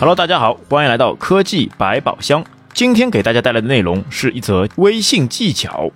[0.00, 2.44] Hello，大家好，欢迎来到科技百宝箱。
[2.72, 5.90] 今天给大家带来的内容是一则微信技巧。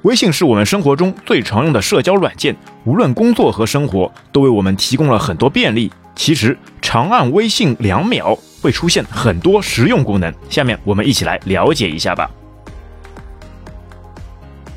[0.00, 5.92] 微信是我们生活中最常用的社交软件，无论工作和生活，都为我们提供了很多便利。
[6.16, 10.32] 其实，长按微信两秒会出现很多实用功能。
[10.48, 12.30] 下面我们一起来了解一下吧。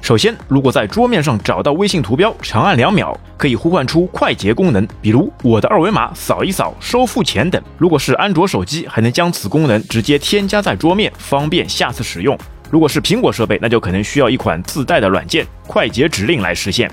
[0.07, 7.61] 首先，如果在桌面上找到微信图标，长按两秒可以呼唤出快捷功能，比如我的二维码扫一扫、收付钱等。
[7.77, 12.39] 如果是安卓手机，还能将此功能直接添加在桌面，方便下次使用。
[12.71, 16.89] 如果是苹果设备，那就可能需要一款自带的软件——快捷指令来实现。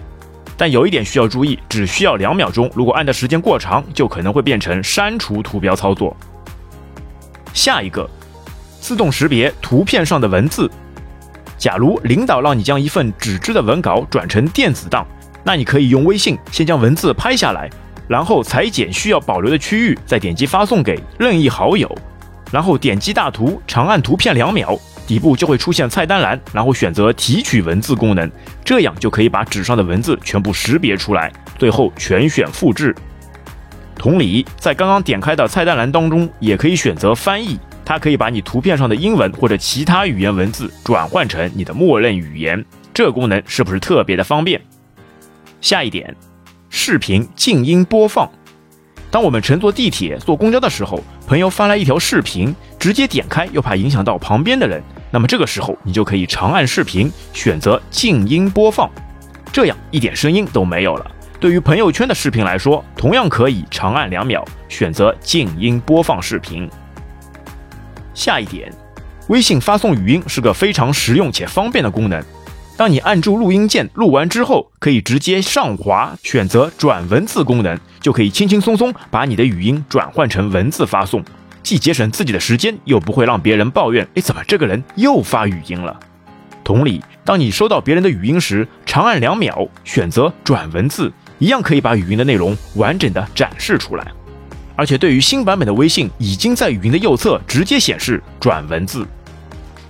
[0.57, 6.17] 但有一点需要注意，只需要两秒钟，如果按的时间过长，就可能会变成删除图标操作。
[7.53, 8.11] 下一个，
[8.81, 10.69] 自动识别图片上的文字。
[11.65, 15.07] 假如领导让你将一份纸质的文稿转成电子档，
[15.43, 17.71] 那你可以用微信先将文字拍下来，
[18.07, 21.91] 然后裁剪需要保留的区域，再点击发送给任意好友，
[22.53, 24.79] 然后点击大图，长按图片两秒。
[25.07, 28.31] 底部就会出现菜单栏，然后选择提取文字功能，
[28.63, 31.33] 这样就可以把纸上的文字全部识别出来。
[31.59, 32.95] 最后全选复制。
[33.97, 42.65] 同理，在刚刚点开的菜单栏当中，也可以选择翻译，它可以把你图片上的英文或者其他语言文字转换成你的默认语言。
[42.93, 44.61] 这功能是不是特别的方便？
[45.61, 46.15] 下一点，
[46.71, 48.31] 视频静音播放。
[49.11, 54.83] 当我们乘坐地铁、坐公交的时候，朋友发来一条视频，直接点开又怕影响到旁边的人。
[55.11, 58.91] 那么这个时候，你就可以长按视频，选择静音播放，
[59.53, 61.11] 这样一点声音都没有了。
[61.39, 66.69] 对于朋友圈的视频来说，同样可以长按两秒，选择静音播放视频。
[68.15, 68.73] 下一点，
[69.29, 72.23] 微信发送语音是个非常实用且方便的功能。
[72.77, 81.23] 当你按住录音键录完之后，可以直接上滑，选择转文字功能，就可以轻轻松松把你的语音转换成文字发送。
[81.63, 84.07] 既节省自己的时间，又不会让别人抱怨。
[84.17, 85.99] 哎，怎么这个人又发语音了？
[86.65, 94.07] 同理，当你收到别人的语音时，长按两秒，选择转文字，一样可以把语音的内容完整的展示出来。
[94.77, 99.07] 而且，对于新版本的微信，已经在语音的右侧直接显示转文字。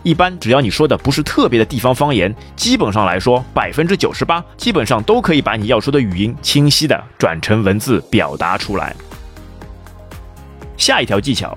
[0.03, 8.95] 一般只要你说的不是特别的地方方言，基本上来说，百分之九十八基本上都可以把你要说的语音清晰的转成文字表达出来。
[10.77, 11.57] 下一条技巧，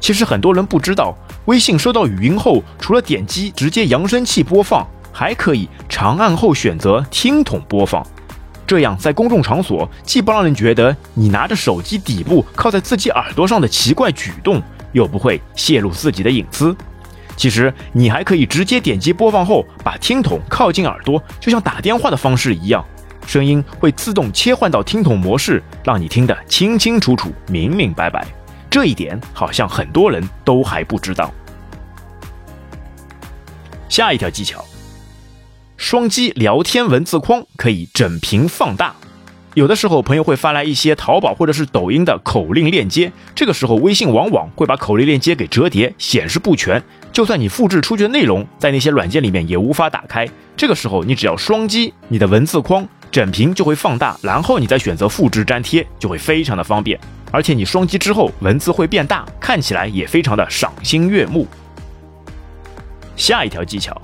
[0.00, 1.14] 其实很多人不知道，
[1.44, 8.04] 微信收到语音后，除了点击直接扬声器播放，还可以长按后选择听筒播放。
[8.72, 14.62] 这样在公众场所，既不让人觉得你拿着手机底部靠在自己耳朵上的奇怪举动，
[14.92, 16.74] 又不会泄露自己的隐私。
[17.36, 22.82] 其实你还可以直接点击播放后，把听筒靠近耳朵，就像打电话的方式一样。
[23.26, 28.26] 声音会自动切换到听筒模式，让你听得清清楚楚、明明白白。
[28.70, 31.30] 这一点好像很多人都还不知道。
[33.90, 34.64] 下一条技巧：
[35.82, 38.94] 双击聊天文字框可以整屏放大。
[39.54, 46.80] 有的时候，朋友会发来一些淘宝或者是抖音的口令链接，这个时候微信往往会把口令链接给折叠，显示不全。
[47.12, 50.24] 就算你复制出去的内容在那些软件里面也无法打开。
[50.56, 52.88] 这个时候，你只要双击你的文字框。
[53.10, 56.98] 整屏就会放大，然后你再选择复制粘贴，就会非常的方便。
[57.32, 61.46] 而且你双击之后，文字会变大，看起来也非常的赏心悦目。
[63.14, 64.00] 下一条技巧，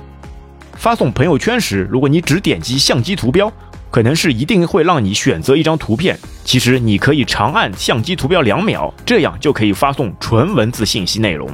[0.88, 3.53] 发送朋友圈时，如果你只点击相机图标，
[3.91, 6.19] 可能是一定会让你选择一张图片。
[6.44, 11.47] 其实你可以长按相机图标两秒，这样就可以发送纯文字信息内容。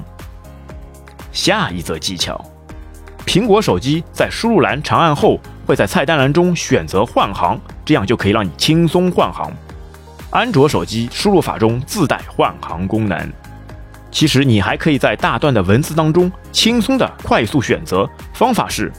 [1.32, 2.40] 下一则技巧，
[3.26, 5.40] 苹果手机在输入栏长按后。
[5.66, 9.52] 会在菜单栏中选择换行，这样就可以让你轻松换行。
[10.30, 13.32] 安卓手机输入法中自带换行功能。
[14.12, 18.08] 其实你还可以在大段的文字当中轻松的快速选择。
[18.32, 18.92] 方法是，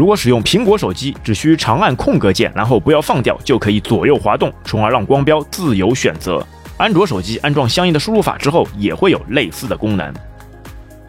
[0.00, 6.42] 如果使用苹果手机，只需长按空格键，然后不要放掉，就可以左右滑动，从而让光标自由选择。
[6.78, 10.10] 安卓手机安装相应的输入法之后，也会有类似的功能。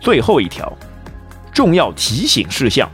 [0.02, 0.78] 最后一条，
[1.54, 2.86] 重要提醒事项。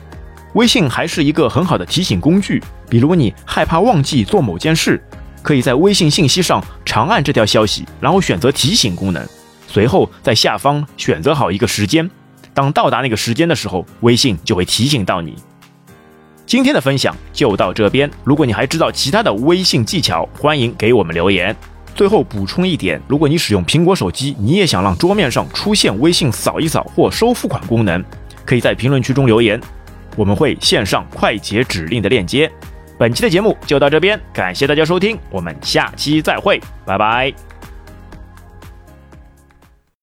[0.54, 5.04] 微信还是一个很好的提醒工具，比如你害怕忘记做某件事，
[5.42, 9.28] 可以在微信信息上长按这条消息，然后选择提醒功能，
[9.68, 12.08] 随后在下方选择好一个时间，
[12.54, 15.36] 当到达那个时间的时候，微信就会提醒到你。
[16.48, 21.54] 今天的分享就到这边，如果你还知道其他的微信技巧，欢迎给我们留言。
[21.94, 28.02] 最后补充一点，如果你使用苹果手机，你也想让桌面上出现微信扫一扫或收付款功能，
[28.46, 29.60] 可以在评论区中留言。
[30.16, 32.50] 我们会线上快捷指令的链接。
[32.98, 37.56] 本期的节目就到这边，感谢大家收听，我们下期再会，拜拜。